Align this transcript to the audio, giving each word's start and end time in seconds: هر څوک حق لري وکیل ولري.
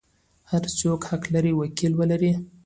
هر 0.51 0.63
څوک 0.79 0.99
حق 1.09 1.23
لري 1.33 1.53
وکیل 1.55 1.93
ولري. 1.97 2.31